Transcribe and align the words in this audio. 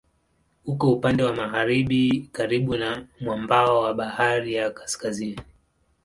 Uko 0.65 0.93
upande 0.93 1.23
wa 1.23 1.33
magharibi 1.35 2.29
karibu 2.31 2.77
na 2.77 3.07
mwambao 3.19 3.77
wa 3.81 3.93
Bahari 3.93 4.53
ya 4.53 4.71
Kaskazini. 4.71 5.41